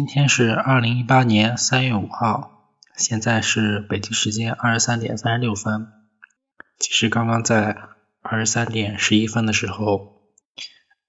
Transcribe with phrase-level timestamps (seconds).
[0.00, 5.92] 今天是二零一八年三月五号，现在是北京时间二十三点三十六分。
[6.78, 7.76] 其实刚刚在
[8.22, 10.22] 二十三点十一分的时候，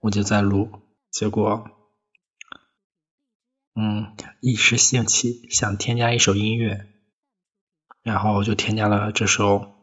[0.02, 1.72] 我就在录，结果，
[3.76, 6.86] 嗯，一时兴起想添加一首音乐，
[8.04, 9.74] 然后就添加了这首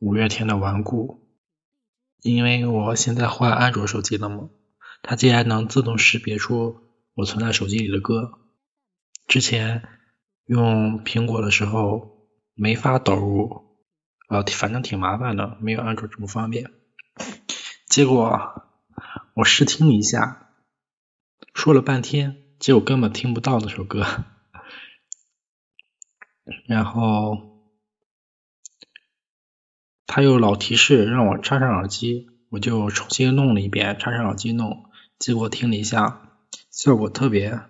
[0.00, 1.22] 五月天的《顽固》，
[2.28, 4.50] 因为我现在换安卓手机了嘛，
[5.00, 6.84] 它竟然能自动识别出。
[7.16, 8.38] 我存在手机里的歌，
[9.26, 9.88] 之前
[10.44, 13.78] 用苹果的时候没法导入，
[14.28, 16.70] 呃，反正挺麻烦的，没有安卓这么方便。
[17.86, 18.62] 结果
[19.32, 20.50] 我试听了一下，
[21.54, 24.04] 说了半天，结果根本听不到那首歌。
[26.66, 27.62] 然后
[30.06, 36.25] 他又老提示让我插上耳机，我就重新弄了一遍，插上耳机弄，结果听了一下。
[36.76, 37.62] 效果特别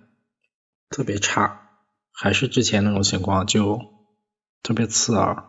[0.89, 1.71] 特别差，
[2.11, 3.81] 还是之前那种情况，就
[4.65, 5.49] 特别刺耳，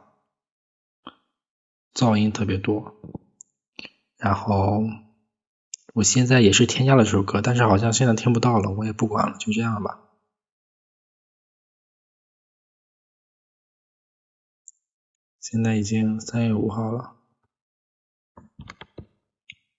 [1.91, 3.02] 噪音特别多。
[4.16, 4.83] 然后
[5.95, 10.03] 我现在也是添加了这首歌，但是好像现在听不到了，我也不管了，就这样吧。
[15.39, 17.16] 现在已经三月五号了，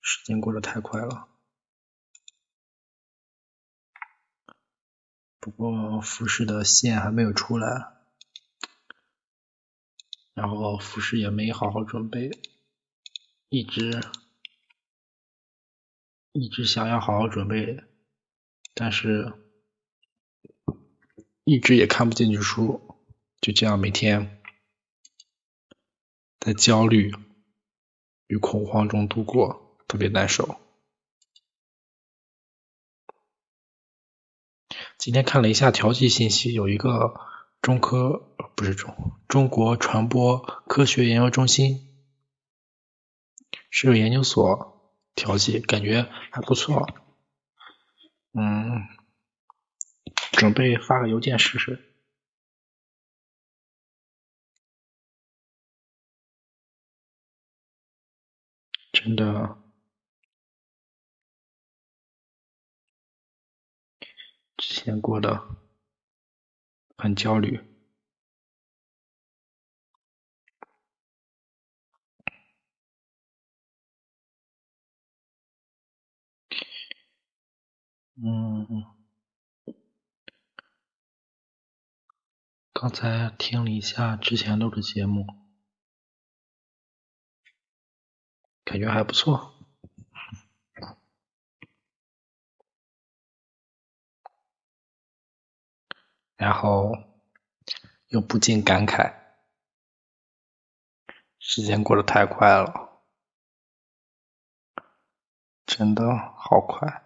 [0.01, 1.28] 时间过得太快了。
[5.49, 7.95] 不过复试的线还没有出来，
[10.35, 12.39] 然后复试也没好好准备，
[13.49, 14.03] 一直
[16.33, 17.83] 一直想要好好准备，
[18.75, 19.33] 但是
[21.45, 22.99] 一直也看不进去书，
[23.41, 24.43] 就这样每天
[26.41, 27.11] 在焦虑
[28.27, 30.61] 与恐慌中度过，特别难受。
[34.99, 37.15] 今天看了一下调剂信息，有一个
[37.63, 41.89] 中科不是中中国传播科学研究中心
[43.71, 46.89] 是个研究所调剂，感觉还不错。
[48.33, 48.89] 嗯，
[50.33, 51.85] 准备发个邮件试试。
[58.93, 59.68] 真的。
[64.89, 65.47] 之前过得
[66.97, 67.61] 很焦虑，
[78.17, 78.67] 嗯，
[82.73, 85.27] 刚才听了一下之前录的节目，
[88.65, 89.58] 感觉还不错。
[96.39, 96.93] 然后
[98.07, 99.13] 又不禁感慨，
[101.41, 103.03] 时间过得太快了，
[105.67, 107.05] 真的好快。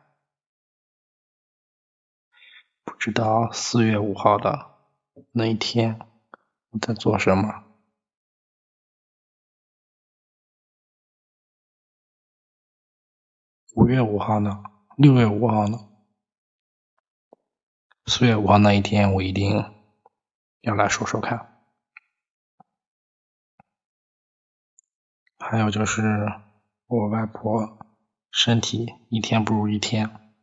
[2.84, 4.76] 不知道四月五号的
[5.30, 5.98] 那一天
[6.68, 7.64] 我在做什么。
[13.74, 14.62] 五月五号呢？
[14.98, 15.91] 六月五号呢？
[18.06, 19.64] 四月五号那一天，我一定
[20.60, 21.64] 要来说说看。
[25.38, 26.02] 还有就是
[26.86, 27.78] 我外婆
[28.30, 30.34] 身体一天不如一天，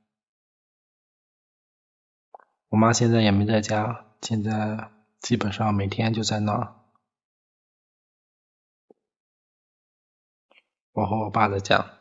[2.70, 6.76] 我妈现在也没在家，现在基本上每天就在那。
[10.94, 11.99] 我和我爸在家。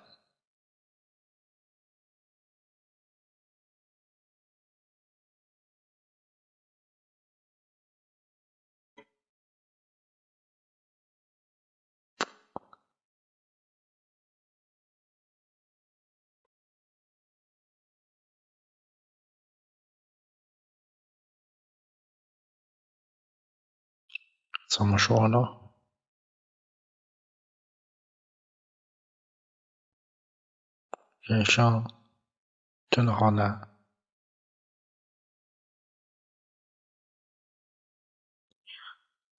[24.68, 25.38] 怎么说呢？
[31.22, 31.90] 人生
[32.90, 33.74] 真的好难。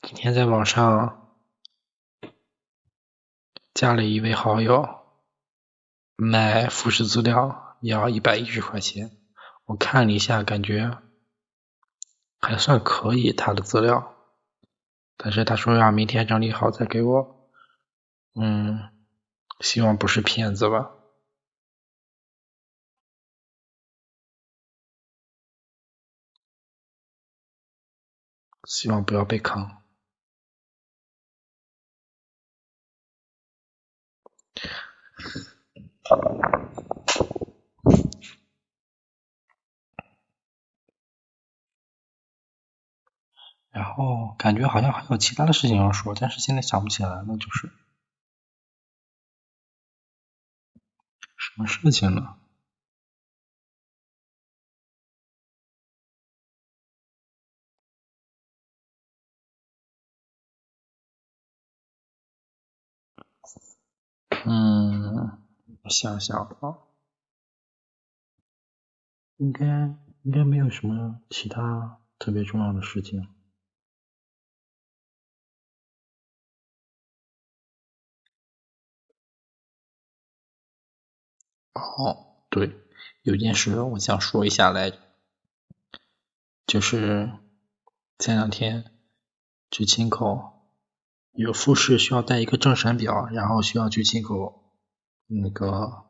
[0.01, 1.37] 今天在网上
[3.75, 5.05] 加了一位好友，
[6.15, 9.15] 买复试资料要一百一十块钱。
[9.65, 10.99] 我看了一下，感觉
[12.39, 14.18] 还算可以，他的资料。
[15.21, 17.49] 但是他说要明天整理好再给我。
[18.35, 18.89] 嗯，
[19.61, 20.91] 希望不是骗子吧。
[28.65, 29.69] 希望不要被坑。
[36.11, 36.78] 嗯。
[43.71, 47.69] 然后感觉好像还有其他的事情要说，但是现在想不起来了，就是
[51.37, 52.35] 什么事情呢？
[64.45, 65.39] 嗯，
[65.89, 66.77] 想想啊，
[69.37, 69.65] 应该
[70.23, 73.27] 应该没有什么其他特别重要的事情。
[81.79, 82.75] 哦，对，
[83.23, 84.91] 有件事我想说一下来，
[86.67, 87.31] 就是
[88.17, 88.91] 前两天
[89.71, 90.67] 去清口，
[91.31, 94.73] 有复试需要带一个政审表，然后需要去清口
[95.27, 96.05] 那个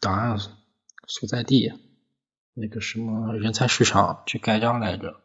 [0.00, 0.38] 档案
[1.06, 1.72] 所在地
[2.52, 5.20] 那个什么人才市场去盖章来着。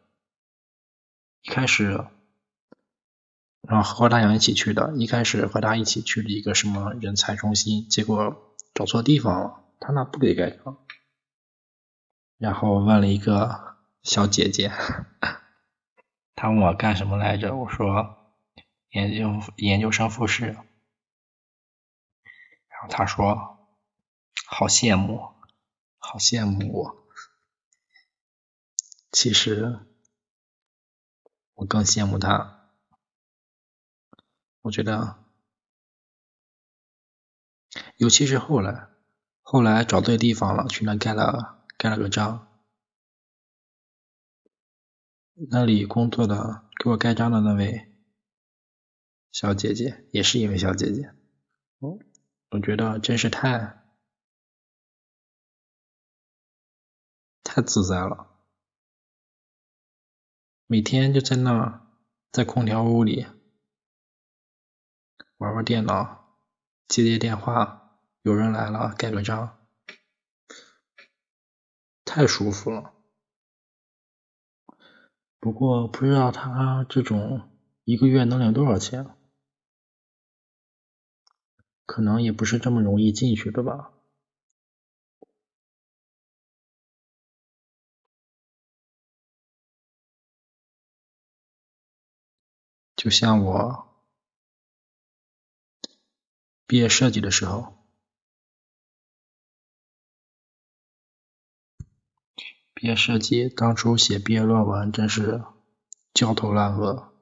[1.42, 2.06] 一开始，
[3.62, 8.46] 然后和大洋一起去的，一开始和他一起去了一个什么人才中心，结果。
[8.80, 10.78] 找错地方了，他那不给盖章，
[12.38, 14.72] 然后问了一个小姐姐，
[16.34, 17.54] 她问我干什么来着？
[17.54, 18.32] 我说
[18.88, 20.56] 研究研究生复试，然
[22.80, 23.68] 后她说
[24.46, 25.28] 好羡慕，
[25.98, 26.96] 好羡慕我，
[29.12, 29.78] 其实
[31.52, 32.70] 我更羡慕她，
[34.62, 35.18] 我觉得。
[38.00, 38.88] 尤其是后来，
[39.42, 42.48] 后来找对地方了，去那盖了盖了个章。
[45.34, 47.92] 那里工作的给我盖章的那位
[49.32, 51.14] 小姐姐，也是一位小姐姐。
[51.80, 51.98] 哦，
[52.48, 53.84] 我觉得真是太
[57.44, 58.30] 太自在了，
[60.66, 61.86] 每天就在那
[62.32, 63.26] 在空调屋里
[65.36, 66.18] 玩玩电脑。
[66.88, 67.79] 接接电话，
[68.22, 69.66] 有人来了，盖个章，
[72.04, 72.92] 太舒服了。
[75.38, 77.50] 不过不知道他这种
[77.84, 79.16] 一个月能领多少钱，
[81.86, 83.92] 可能也不是这么容易进去的吧。
[92.94, 93.86] 就像我。
[96.66, 97.79] 毕业设计的时候，
[102.80, 105.44] 毕业设计当初写毕业论文真是
[106.14, 107.12] 焦头烂额，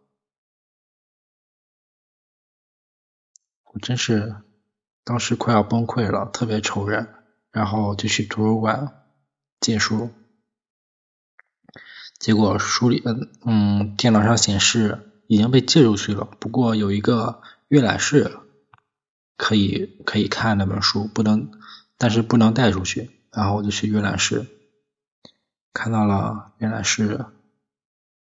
[3.65, 4.37] 我真是
[5.03, 7.13] 当时快要崩溃了，特别愁人，
[7.51, 9.03] 然后就去图书馆
[9.59, 10.11] 借书，
[12.21, 13.03] 结果书里
[13.45, 18.39] 嗯电脑上显示已经被借出去了，不过有一个阅览室。
[19.37, 21.51] 可以可以看那本书，不能，
[21.97, 23.11] 但是不能带出去。
[23.33, 24.47] 然后我就去阅览室，
[25.79, 27.27] 看到了原来是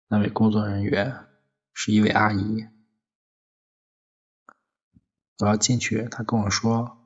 [0.07, 1.27] 那位工作人员
[1.71, 2.67] 是一位阿姨。
[5.37, 6.97] 我要进去，她跟我说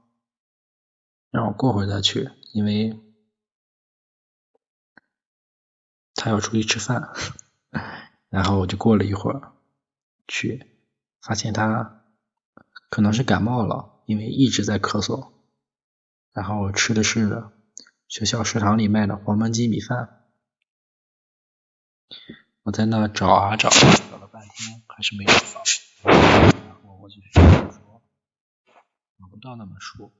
[1.31, 2.97] 让我过会再去，因为
[6.15, 7.11] 她要出去吃饭。
[8.29, 9.51] 然后我就过了一会儿
[10.29, 10.65] 去，
[11.21, 12.05] 发现她
[12.89, 14.01] 可能是感冒了。
[14.05, 15.33] 因为一直在咳嗽，
[16.31, 17.43] 然后我吃的是
[18.07, 20.16] 学校食堂里卖的黄焖鸡米饭。
[22.63, 25.63] 我在那找啊找，找了半天还是没找到。
[26.03, 28.01] 然后我就学校说
[29.19, 30.11] 找不到那本书，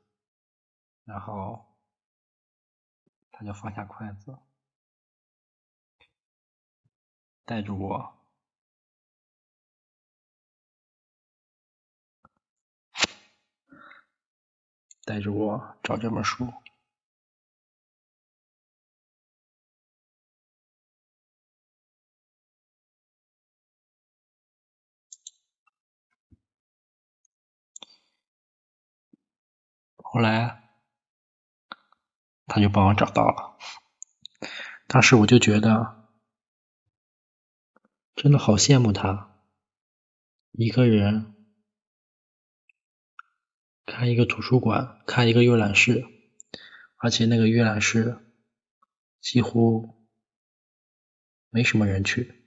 [1.06, 1.65] 然后
[3.32, 4.38] 他就放下筷子，
[7.46, 8.13] 带着我。
[15.06, 16.53] 带着我找这本书，
[30.12, 30.70] 后来
[32.46, 33.58] 他就帮我找到了。
[34.88, 36.10] 当时我就觉得，
[38.16, 39.36] 真的好羡慕他，
[40.52, 41.34] 一个人。
[43.90, 46.06] 开一个图书馆，开一个阅览室，
[46.98, 48.20] 而且那个阅览室
[49.22, 50.06] 几乎
[51.50, 52.44] 没什么人去，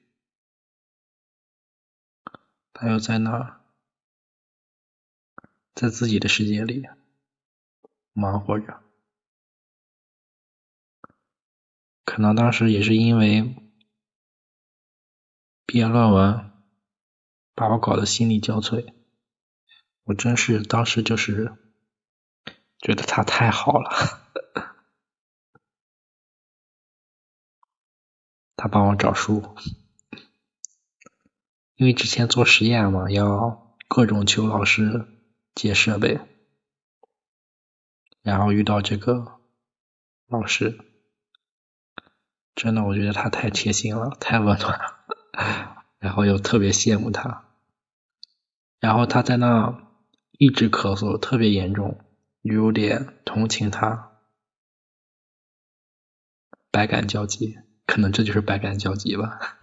[2.74, 3.62] 他又在那，
[5.74, 6.86] 在自己的世界里
[8.12, 8.80] 忙活着。
[12.04, 13.54] 可能当时也是因为
[15.64, 16.50] 毕业论文
[17.54, 18.92] 把我搞得心力交瘁，
[20.02, 21.56] 我真是当时就是
[22.78, 23.90] 觉得他太好了，
[28.56, 29.54] 他帮我找书，
[31.76, 35.06] 因为之前做实验嘛，要各种求老师
[35.54, 36.18] 借设备，
[38.30, 39.40] 然后遇到这个
[40.28, 40.78] 老师。
[42.54, 47.44] 真的，我觉得他太贴心了， 太温暖了，然后又特别羡慕他。
[48.78, 49.82] 然后他在那
[50.38, 51.98] 一直咳嗽，特别严重，
[52.42, 54.12] 有点同情他，
[56.70, 59.58] 百感交集，可能这就是百感交集吧。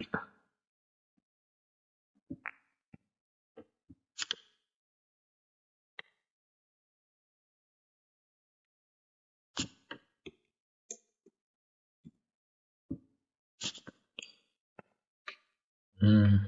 [16.10, 16.40] 嗯，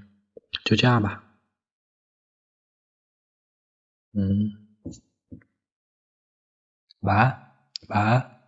[0.65, 1.23] 就这样吧。
[4.15, 4.67] 嗯，
[7.01, 7.53] 晚安，
[7.89, 8.40] 晚安。